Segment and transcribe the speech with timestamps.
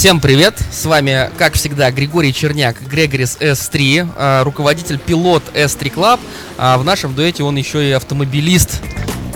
[0.00, 0.54] Всем привет!
[0.72, 6.20] С вами, как всегда, Григорий Черняк, Грегорис S3, а, руководитель пилот S3 Club.
[6.56, 8.80] А в нашем дуэте он еще и автомобилист.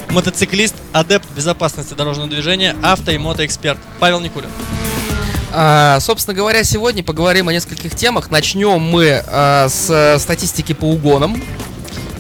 [0.08, 4.48] Мотоциклист, адепт безопасности дорожного движения, авто и мотоэксперт Павел Никулин.
[5.52, 8.30] А, собственно говоря, сегодня поговорим о нескольких темах.
[8.30, 11.42] Начнем мы а, с статистики по угонам.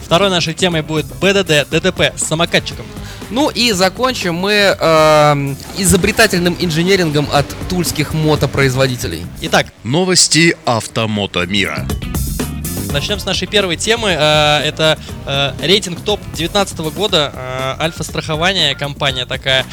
[0.04, 2.84] Второй нашей темой будет БДД, ДТП с самокатчиком.
[3.30, 9.26] Ну и закончим мы э, изобретательным инженерингом от тульских мотопроизводителей.
[9.42, 11.86] Итак, Новости автомото мира
[12.94, 14.10] начнем с нашей первой темы.
[14.10, 17.32] Э, Это э, рейтинг топ 2019 года.
[17.34, 19.66] э, Альфа-страхование, компания такая.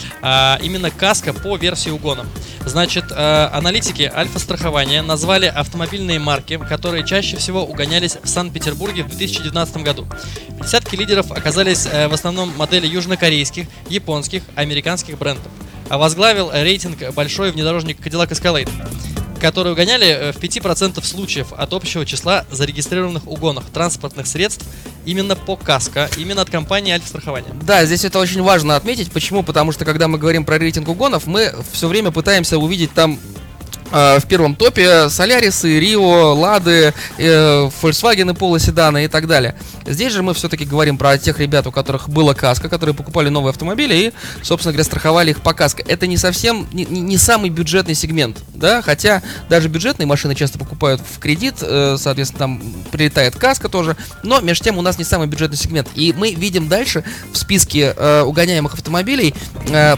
[0.64, 2.26] Именно каска по версии угона.
[2.66, 10.08] Значит, аналитики Альфа-страхования назвали автомобильные марки, которые чаще всего угонялись в Санкт-Петербурге в 2019 году.
[10.50, 15.52] В десятке лидеров оказались в основном модели южнокорейских, японских, американских брендов.
[15.90, 18.70] А возглавил рейтинг большой внедорожник Cadillac Escalade
[19.42, 24.66] которые угоняли э, в 5% случаев от общего числа зарегистрированных угонов транспортных средств
[25.06, 27.50] именно по КАСКО, именно от компании Альфа-страхования.
[27.64, 29.12] Да, здесь это очень важно отметить.
[29.12, 29.44] Почему?
[29.44, 33.20] Потому что когда мы говорим про рейтинг угонов, мы все время пытаемся увидеть там
[33.92, 39.56] в первом топе Солярисы, Рио, Лады, э, Volkswagen, Polo, седаны и так далее.
[39.86, 43.52] Здесь же мы все-таки говорим про тех ребят, у которых было каско, которые покупали новые
[43.52, 45.84] автомобили и, собственно говоря, страховали их по каско.
[45.88, 50.58] Это не совсем, не, не- не самый бюджетный сегмент, да, хотя даже бюджетные машины часто
[50.60, 55.04] покупают в кредит, э, соответственно, там прилетает каска тоже, но между тем у нас не
[55.04, 55.88] самый бюджетный сегмент.
[55.96, 59.34] И мы видим дальше в списке э, угоняемых автомобилей
[59.70, 59.96] э,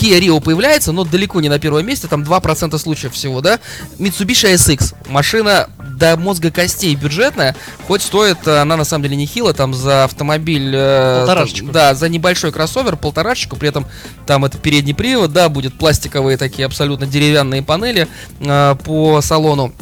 [0.00, 3.60] Kia Rio появляется, но далеко не на первом месте, там 2% случаев всего, да.
[3.98, 7.54] Mitsubishi SX, машина до мозга костей бюджетная,
[7.86, 10.72] хоть стоит э, она на самом деле нехило, там за автомобиль...
[10.74, 11.66] э, Полторашечку.
[11.66, 13.86] там, Да, за небольшой кроссовер, полторашечку, при этом
[14.26, 18.08] там это передний привод, да, будет пластиковые такие абсолютно деревянные панели
[18.40, 19.74] э, по салону.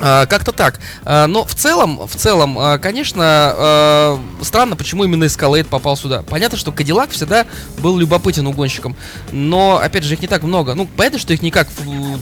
[0.00, 0.80] А, Как-то так.
[1.04, 6.22] А, Но в целом, в целом, а, конечно, странно, почему именно Escalade попал сюда.
[6.22, 7.46] Понятно, что Cadillac всегда
[7.78, 8.96] был любопытен угонщиком,
[9.32, 10.74] но, опять же, их не так много.
[10.74, 11.68] Ну, понятно, что их не как,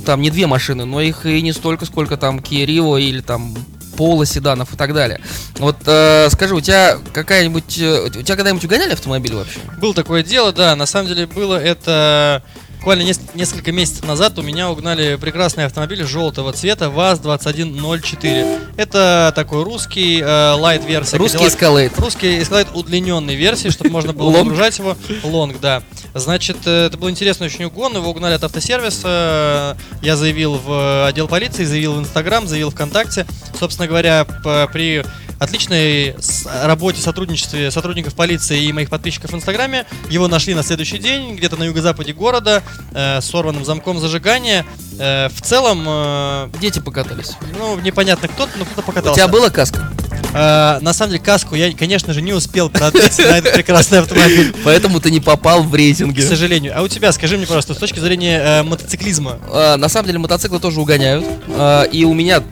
[0.05, 3.55] там, не две машины, но их и не столько, сколько там Kia Rio или там
[3.97, 5.21] Пола седанов и так далее.
[5.59, 9.59] Вот э, скажи, у тебя какая-нибудь, э, у тебя когда-нибудь угоняли автомобиль вообще?
[9.81, 12.45] Было такое дело, да, на самом деле было это...
[12.89, 18.61] Буквально нес- несколько месяцев назад у меня угнали прекрасный автомобиль желтого цвета ВАЗ-2104.
[18.79, 21.19] Это такой русский э, лайт-версия.
[21.19, 21.59] Русский Cadillac.
[21.59, 22.01] Escalade.
[22.01, 24.97] Русский Escalade удлиненной версии, чтобы можно было загружать его.
[25.23, 25.83] Лонг, да.
[26.15, 27.95] Значит, э, это был интересный очень угон.
[27.95, 29.77] Его угнали от автосервиса.
[30.01, 33.27] Я заявил в отдел полиции, заявил в Инстаграм, заявил ВКонтакте.
[33.61, 34.25] Собственно говоря,
[34.73, 35.05] при
[35.39, 36.17] отличной
[36.65, 41.57] работе, сотрудничестве сотрудников полиции и моих подписчиков в Инстаграме его нашли на следующий день, где-то
[41.57, 42.63] на юго-западе города,
[42.93, 44.65] э, с сорванным замком зажигания.
[44.99, 47.33] Э, в целом, э, Дети покатались.
[47.59, 49.15] ну, непонятно кто, но кто-то У покатался.
[49.15, 49.91] тебя была каска?
[50.35, 54.55] Э, на самом деле, каску я, конечно же, не успел продлить на этот прекрасный автомобиль.
[54.65, 56.21] Поэтому ты не попал в К рейтинги.
[56.21, 56.73] сожалению.
[56.77, 60.19] А у тебя, скажи мне, пожалуйста, с точки зрения э, мотоциклизма, А, на самом деле
[60.19, 61.25] мотоциклы тоже угоняют.
[61.49, 62.43] А, и у меня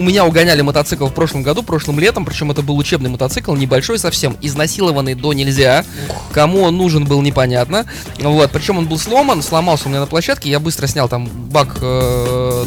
[0.00, 3.98] у меня угоняли мотоцикл в прошлом году, прошлым летом, причем это был учебный мотоцикл, небольшой
[3.98, 5.84] совсем, изнасилованный до нельзя.
[6.32, 7.84] Кому он нужен был непонятно.
[8.18, 11.76] Вот, причем он был сломан, сломался у меня на площадке, я быстро снял там бак,
[11.82, 12.64] э,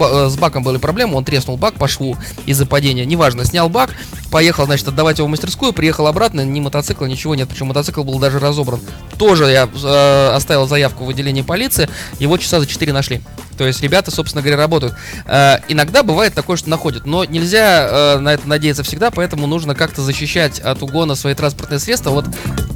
[0.00, 2.16] э, с баком были проблемы, он треснул бак по шву
[2.46, 3.90] из-за падения, неважно, снял бак,
[4.32, 8.18] поехал, значит, отдавать его в мастерскую, приехал обратно, ни мотоцикла, ничего нет, причем мотоцикл был
[8.18, 8.80] даже разобран.
[9.18, 11.88] Тоже я э, оставил заявку в отделении полиции,
[12.18, 13.20] его часа за 4 нашли.
[13.56, 14.94] То есть ребята, собственно говоря, работают.
[15.26, 19.74] Э, иногда бывает такое, что находят, но нельзя э, на это надеяться всегда, поэтому нужно
[19.74, 22.10] как-то защищать от угона свои транспортные средства.
[22.10, 22.26] Вот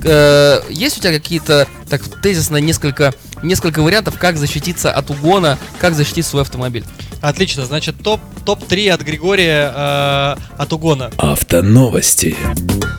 [0.04, 5.94] э, есть у тебя какие-то, так тезисно, несколько, несколько вариантов, как защититься от угона, как
[5.94, 6.84] защитить свой автомобиль?
[7.20, 11.10] Отлично, значит, топ, топ-3 от Григория э, от угона.
[11.18, 12.36] Автоновости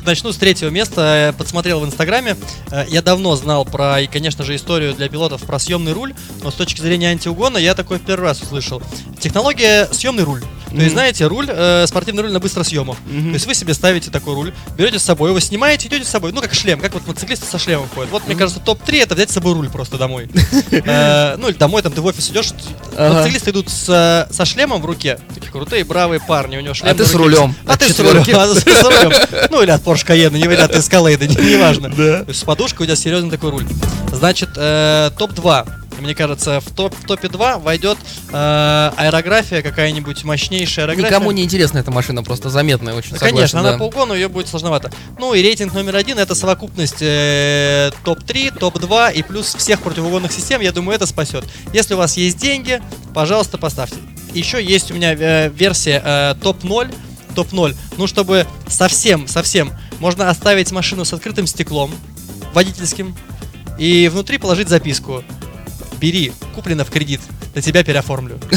[0.05, 2.35] Начну с третьего места, э, подсмотрел в Инстаграме.
[2.71, 6.51] Э, Я давно знал про, и, конечно же, историю для пилотов про съемный руль, но
[6.51, 8.81] с точки зрения антиугона я такой в первый раз услышал.
[9.19, 10.43] Технология съемный руль.
[10.69, 12.97] То есть, знаете, руль, э, спортивный руль на быстросъемах.
[13.05, 13.29] Мгм.
[13.29, 16.31] То есть вы себе ставите такой руль, берете с собой, его снимаете, идете с собой,
[16.33, 18.11] ну как шлем, как вот мотоциклисты со шлемом ходят.
[18.11, 20.29] Вот, мне кажется, топ-3 это взять с собой руль просто домой.
[20.71, 22.49] Э, Ну или домой, там ты в офис идешь,
[22.97, 23.09] Ага.
[23.13, 26.93] мотоциклисты идут с, со шлемом в руке, такие крутые, бравые парни, у него шлем А
[26.95, 27.23] ты в с руке.
[27.37, 27.55] рулем.
[27.65, 28.31] А От ты с рулем, четверки.
[28.51, 29.11] а ты с рулем.
[29.51, 31.89] Ну или от Porsche Cayenne, не или от Escalade, не- неважно.
[31.91, 33.65] То есть с подушкой у тебя серьезный такой руль.
[34.11, 35.67] Значит, э, топ-2.
[35.99, 37.97] Мне кажется, в, топ, в топе 2 войдет
[38.31, 41.11] э, аэрография, какая-нибудь мощнейшая аэрография.
[41.11, 43.11] Никому не интересна эта машина, просто заметная очень.
[43.11, 43.69] Ну, согласен, Конечно, да.
[43.69, 44.91] она по угону ее будет сложновато.
[45.17, 50.61] Ну и рейтинг номер один это совокупность э, топ-3, топ-2 и плюс всех противоугонных систем.
[50.61, 51.45] Я думаю, это спасет.
[51.73, 52.81] Если у вас есть деньги,
[53.13, 53.97] пожалуйста, поставьте.
[54.33, 56.93] Еще есть у меня э, версия э, топ-0.
[57.35, 57.75] Топ-0.
[57.97, 61.91] Ну, чтобы совсем, совсем можно оставить машину с открытым стеклом,
[62.53, 63.15] водительским,
[63.77, 65.23] и внутри положить записку.
[65.99, 67.21] Бери, куплено в кредит,
[67.55, 68.39] на тебя переоформлю.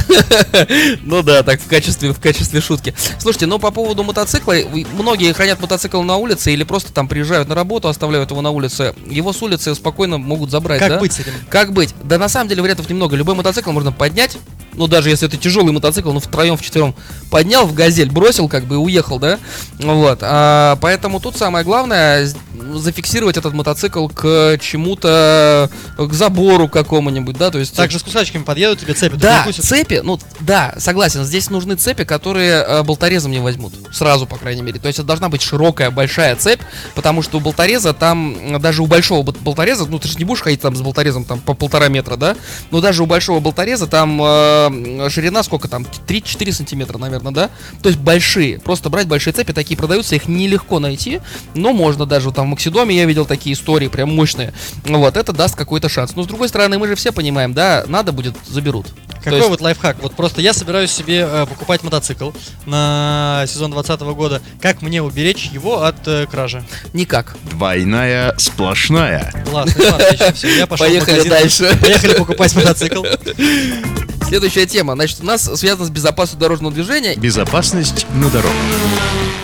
[1.02, 2.94] Ну да, так в качестве, в качестве шутки.
[3.19, 4.54] Слушайте, ну по поводу мотоцикла,
[4.92, 8.94] многие хранят мотоцикл на улице или просто там приезжают на работу, оставляют его на улице.
[9.06, 11.32] Его с улицы спокойно могут забрать, Как быть с этим?
[11.48, 11.94] Как быть?
[12.04, 13.16] Да на самом деле вариантов немного.
[13.16, 14.37] Любой мотоцикл можно поднять.
[14.80, 16.94] Ну, даже если это тяжелый мотоцикл, ну, втроем, вчетвером
[17.30, 19.38] поднял в газель, бросил, как бы, и уехал, да?
[19.78, 20.20] Вот.
[20.22, 22.34] А, поэтому тут самое главное с-
[22.76, 25.68] зафиксировать этот мотоцикл к чему-то,
[25.98, 27.50] к забору какому-нибудь, да?
[27.50, 27.76] То есть.
[27.76, 32.64] Также с кусачками подъедут, тебе цепи Да, цепи, ну да, согласен, здесь нужны цепи, которые
[32.66, 33.74] э, болторезом не возьмут.
[33.92, 34.78] Сразу, по крайней мере.
[34.80, 36.60] То есть это должна быть широкая, большая цепь,
[36.94, 40.62] потому что у болтореза там, даже у большого болтореза, ну ты же не будешь ходить
[40.62, 42.34] там с болторезом там по полтора метра, да?
[42.70, 44.69] Но даже у большого болтореза там э,
[45.11, 45.87] ширина сколько там?
[46.06, 47.50] 3-4 сантиметра, наверное, да?
[47.82, 48.58] То есть большие.
[48.58, 51.20] Просто брать большие цепи, такие продаются, их нелегко найти,
[51.55, 54.52] но можно даже вот там в Максидоме я видел такие истории, прям мощные.
[54.84, 56.14] Вот, это даст какой-то шанс.
[56.17, 58.87] Но с другой стороны, мы же все понимаем, да, надо будет, заберут.
[58.87, 59.96] То Какой есть- вот лайфхак?
[60.02, 62.31] Вот просто я собираюсь себе э, покупать мотоцикл
[62.64, 64.43] на сезон 2020 года.
[64.62, 66.64] Как мне уберечь его от э, кражи?
[66.94, 67.37] Никак.
[67.50, 69.31] Двойная сплошная.
[69.50, 71.31] Классно, классно, я пошел в Поехали магазин.
[71.31, 71.78] дальше.
[71.81, 73.05] Поехали покупать мотоцикл.
[74.30, 74.94] Следующая тема.
[74.94, 77.16] Значит, у нас связана с безопасностью дорожного движения.
[77.16, 78.54] Безопасность на дорогах.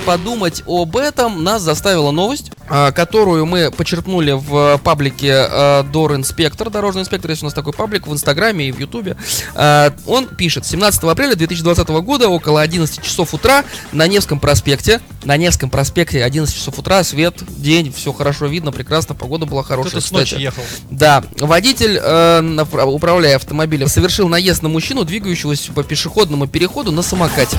[0.06, 6.70] Подумать об этом нас заставила новость, а, которую мы почерпнули в паблике а, Дор Инспектор,
[6.70, 9.17] дорожный инспектор, есть у нас такой паблик в Инстаграме и в Ютубе.
[9.56, 15.37] А, Он пишет, 17 апреля 2020 года около 11 часов утра на Невском проспекте, на
[15.37, 20.06] Невском проспекте 11 часов утра, свет, день, все хорошо видно, прекрасно, погода была хорошая, Кто-то
[20.06, 20.62] с ночи ехал.
[20.88, 27.58] Да, водитель, э, управляя автомобилем, совершил наезд на мужчину, двигающегося по пешеходному переходу на самокате.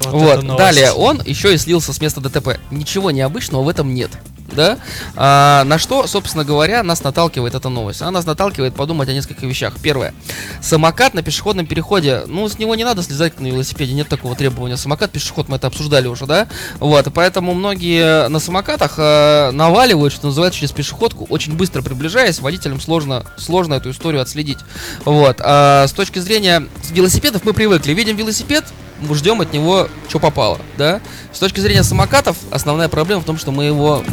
[0.00, 2.58] Вот Вот, далее он еще и слился с места ДТП.
[2.70, 4.10] Ничего необычного в этом нет.
[4.52, 4.78] Да?
[5.16, 8.02] А, на что, собственно говоря, нас наталкивает эта новость?
[8.02, 9.74] Она нас наталкивает подумать о нескольких вещах.
[9.82, 10.14] Первое.
[10.60, 12.22] Самокат на пешеходном переходе.
[12.26, 14.76] Ну, с него не надо слезать на велосипеде, нет такого требования.
[14.76, 16.46] Самокат, пешеход, мы это обсуждали уже, да?
[16.78, 22.80] Вот, поэтому многие на самокатах э, наваливают, что называется, через пешеходку, очень быстро приближаясь, водителям
[22.80, 24.58] сложно, сложно эту историю отследить.
[25.04, 27.92] Вот, а с точки зрения велосипедов мы привыкли.
[27.92, 28.64] Видим велосипед,
[29.12, 31.00] ждем от него, что попало, да?
[31.32, 34.04] С точки зрения самокатов, основная проблема в том, что мы его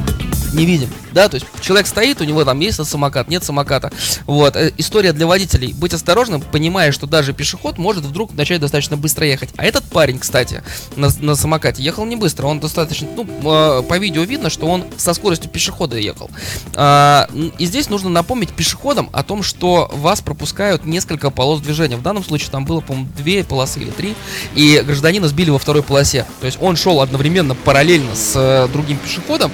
[0.54, 3.92] не видим, да, то есть человек стоит, у него там есть самокат, нет самоката,
[4.26, 8.96] вот, Э, история для водителей, быть осторожным, понимая, что даже пешеход может вдруг начать достаточно
[8.96, 10.62] быстро ехать, а этот парень, кстати,
[10.96, 14.86] на, на самокате ехал не быстро, он достаточно, ну, э, по видео видно, что он
[14.98, 16.30] со скоростью пешехода ехал,
[16.76, 17.28] А,
[17.58, 22.24] и здесь нужно напомнить пешеходам о том, что вас пропускают несколько полос движения, в данном
[22.24, 24.16] случае там было, по-моему, две полосы или три,
[24.54, 28.98] и гражданина сбили во второй полосе, то есть он шел одновременно параллельно с э, другим
[28.98, 29.52] пешеходом,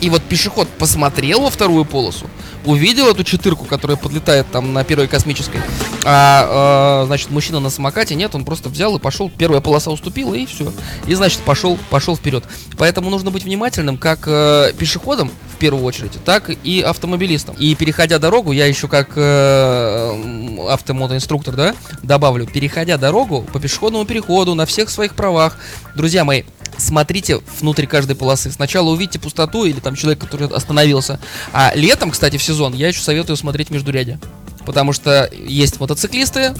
[0.00, 2.30] и вот пешеход посмотрел во вторую полосу,
[2.64, 5.60] увидел эту четырку, которая подлетает там на первой космической,
[6.04, 10.34] а, э, значит, мужчина на самокате нет, он просто взял и пошел, первая полоса уступила,
[10.34, 10.72] и все.
[11.08, 12.44] И, значит, пошел, пошел вперед.
[12.78, 17.56] Поэтому нужно быть внимательным как э, пешеходам, в первую очередь, так и автомобилистам.
[17.58, 24.54] И переходя дорогу, я еще как э, автомотоинструктор, да, добавлю, переходя дорогу по пешеходному переходу
[24.54, 25.58] на всех своих правах,
[25.96, 26.44] друзья мои,
[26.78, 28.50] смотрите внутрь каждой полосы.
[28.50, 31.20] Сначала увидите пустоту или там человек, который остановился.
[31.52, 34.18] А летом, кстати, в сезон я еще советую смотреть междурядье.
[34.64, 36.54] Потому что есть мотоциклисты,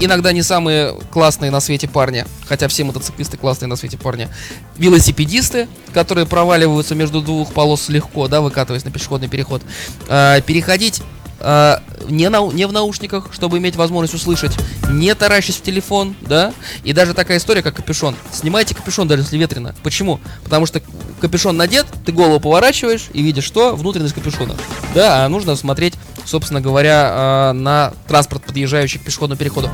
[0.00, 4.28] иногда не самые классные на свете парни, хотя все мотоциклисты классные на свете парни.
[4.76, 9.62] Велосипедисты, которые проваливаются между двух полос легко, да, выкатываясь на пешеходный переход.
[10.08, 11.02] А, переходить
[11.40, 14.52] а, не, на, не в наушниках, чтобы иметь возможность услышать,
[14.90, 16.52] не таращись в телефон, да,
[16.84, 18.16] и даже такая история, как капюшон.
[18.32, 19.74] Снимайте капюшон, даже если ветрено.
[19.82, 20.20] Почему?
[20.44, 20.82] Потому что
[21.20, 24.54] капюшон надет, ты голову поворачиваешь и видишь, что внутренность капюшона.
[24.94, 25.94] Да, а нужно смотреть,
[26.24, 29.70] собственно говоря, а, на транспорт, подъезжающий к пешеходному переходу.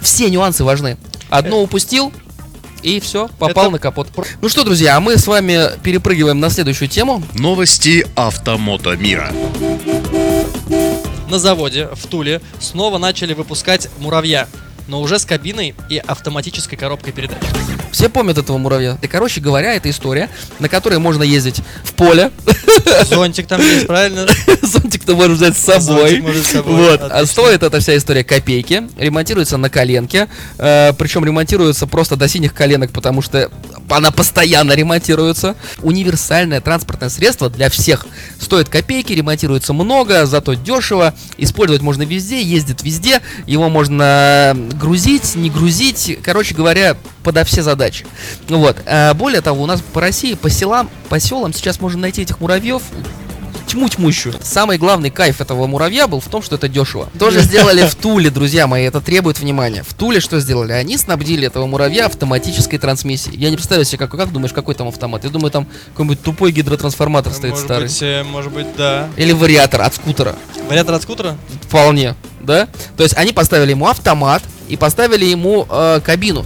[0.00, 0.96] Все нюансы важны.
[1.30, 2.12] Одно упустил,
[2.82, 4.08] и все, попал Это на капот.
[4.40, 7.22] Ну что, друзья, а мы с вами перепрыгиваем на следующую тему.
[7.34, 9.32] Новости автомото мира.
[11.30, 14.48] На заводе в Туле снова начали выпускать муравья,
[14.88, 17.38] но уже с кабиной и автоматической коробкой передач.
[17.92, 18.98] Все помнят этого муравья.
[19.02, 20.28] И, короче говоря, это история,
[20.58, 22.30] на которой можно ездить в поле.
[23.08, 24.26] Зонтик там есть, правильно?
[24.62, 26.22] Зонтик ты можешь взять с собой.
[26.42, 27.00] С Вот.
[27.02, 28.88] А стоит эта вся история копейки.
[28.98, 30.28] Ремонтируется на коленке.
[30.56, 33.50] причем ремонтируется просто до синих коленок, потому что
[33.88, 35.56] она постоянно ремонтируется.
[35.82, 38.06] Универсальное транспортное средство для всех.
[38.40, 41.14] Стоит копейки, ремонтируется много, зато дешево.
[41.36, 43.20] Использовать можно везде, ездит везде.
[43.46, 46.18] Его можно грузить, не грузить.
[46.22, 48.06] Короче говоря, подо все задачи.
[48.48, 48.76] Вот.
[48.86, 52.40] А более того, у нас по России, по селам, по селам сейчас можно найти этих
[52.40, 52.82] муравьев
[53.68, 54.34] тьму тьмущую.
[54.42, 57.08] Самый главный кайф этого муравья был в том, что это дешево.
[57.18, 59.84] Тоже сделали в Туле, друзья мои, это требует внимания.
[59.86, 60.72] В Туле что сделали?
[60.72, 63.36] Они снабдили этого муравья автоматической трансмиссией.
[63.38, 65.24] Я не представляю себе, как, как думаешь, какой там автомат?
[65.24, 67.88] Я думаю, там какой-нибудь тупой гидротрансформатор стоит Может старый.
[67.88, 69.08] быть, э, может быть, да.
[69.16, 70.34] Или вариатор от скутера.
[70.68, 71.36] Вариатор от скутера?
[71.62, 72.68] Вполне, да?
[72.96, 76.44] То есть они поставили ему автомат и поставили ему э, кабину.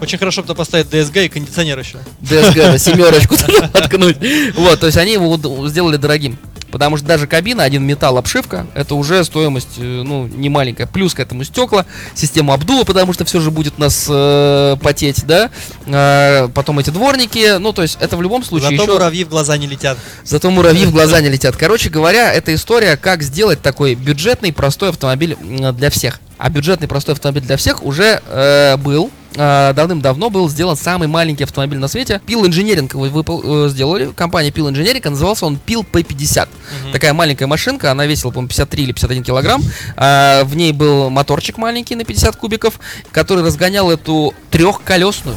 [0.00, 1.98] Очень хорошо, кто поставит DSG и кондиционер еще.
[2.22, 4.16] DSG на семерочку туда воткнуть.
[4.56, 5.38] Вот, то есть они его
[5.68, 6.38] сделали дорогим.
[6.70, 10.86] Потому что даже кабина, один металл, обшивка, это уже стоимость, э, ну, не маленькая.
[10.86, 15.26] Плюс к этому стекла, система обдува, потому что все же будет у нас э, потеть,
[15.26, 15.50] да.
[15.86, 18.92] Э, потом эти дворники, ну, то есть это в любом случае Зато еще...
[18.92, 19.98] муравьи в глаза не летят.
[20.24, 21.56] Зато муравьи в глаза не летят.
[21.56, 26.20] Короче говоря, это история, как сделать такой бюджетный, простой автомобиль для всех.
[26.40, 29.10] А бюджетный, простой автомобиль для всех уже э, был.
[29.36, 32.20] э, давным-давно был сделан самый маленький автомобиль на свете.
[32.26, 34.10] Pil Engineering его выпол- э, сделали.
[34.16, 36.48] Компания Pil Engineering, а назывался он Pil P50.
[36.82, 36.92] Мгм.
[36.92, 39.62] Такая маленькая машинка, она весила, по-моему, 53 или 51 килограмм.
[39.96, 42.80] А, в ней был моторчик маленький на 50 кубиков,
[43.12, 45.36] который разгонял эту трехколесную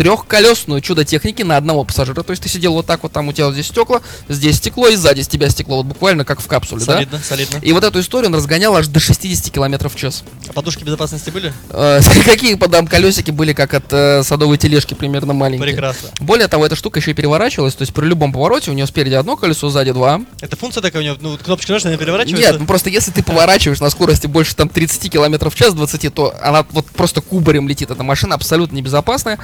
[0.00, 2.22] трехколесную чудо техники на одного пассажира.
[2.22, 4.88] То есть ты сидел вот так вот, там у тебя вот здесь стекла, здесь стекло
[4.88, 6.94] и сзади с тебя стекло, вот буквально как в капсуле, да?
[6.94, 7.58] Солидно, солидно.
[7.60, 10.24] И вот эту историю он разгонял аж до 60 километров в час.
[10.48, 11.52] А подушки безопасности были?
[11.68, 15.68] Э, Какие подам колесики были, как от э, садовой тележки, примерно маленькие.
[15.68, 16.08] Прекрасно.
[16.18, 19.16] Более того, эта штука еще и переворачивалась, то есть при любом повороте у нее спереди
[19.16, 20.22] одно колесо, сзади два.
[20.40, 22.52] Это функция такая у него, ну, кнопочка нажимаешь, она переворачивается?
[22.52, 26.14] Нет, ну просто если ты поворачиваешь на скорости больше там 30 километров в час, 20,
[26.14, 27.90] то она вот просто кубарем летит.
[27.90, 29.38] Эта машина абсолютно небезопасная.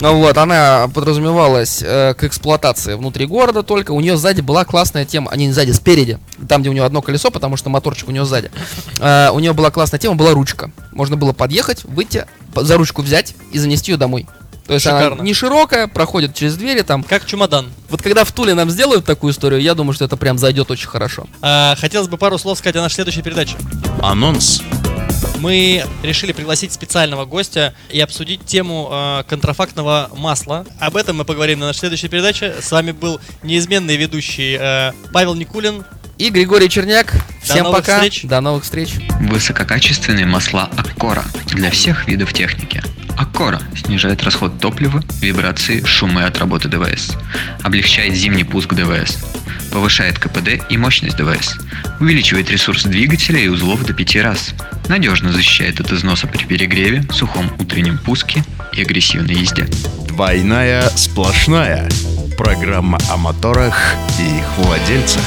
[0.00, 3.90] Ну Вот, она подразумевалась э, к эксплуатации внутри города только.
[3.92, 6.18] У нее сзади была классная тема, а не сзади, спереди.
[6.48, 8.50] Там, где у нее одно колесо, потому что моторчик у нее сзади.
[9.00, 10.70] Э, у нее была классная тема, была ручка.
[10.92, 14.26] Можно было подъехать, выйти, за ручку взять и занести ее домой.
[14.68, 15.14] То есть Шикарно.
[15.14, 17.02] она не широкая, проходит через двери там.
[17.02, 17.68] Как чемодан.
[17.88, 20.88] Вот когда в Туле нам сделают такую историю, я думаю, что это прям зайдет очень
[20.88, 21.26] хорошо.
[21.40, 23.56] А, хотелось бы пару слов сказать о нашей следующей передаче.
[24.02, 24.62] Анонс.
[25.38, 30.66] Мы решили пригласить специального гостя и обсудить тему э, контрафактного масла.
[30.80, 32.56] Об этом мы поговорим на нашей следующей передаче.
[32.60, 35.84] С вами был неизменный ведущий э, Павел Никулин.
[36.18, 37.14] И Григорий Черняк.
[37.42, 37.96] Всем новых пока.
[37.96, 38.24] встреч.
[38.24, 38.94] До новых встреч.
[39.20, 42.82] Высококачественные масла Аккора для всех видов техники.
[43.18, 47.16] Аккора снижает расход топлива, вибрации, шумы от работы ДВС,
[47.62, 49.18] облегчает зимний пуск ДВС,
[49.72, 51.56] повышает КПД и мощность ДВС,
[51.98, 54.54] увеличивает ресурс двигателя и узлов до 5 раз,
[54.86, 59.66] надежно защищает от износа при перегреве, сухом утреннем пуске и агрессивной езде.
[60.06, 61.88] Двойная сплошная.
[62.36, 65.24] Программа о моторах и их владельцах.